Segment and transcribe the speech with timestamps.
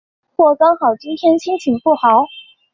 [0.35, 2.25] 或刚好今天心情不好？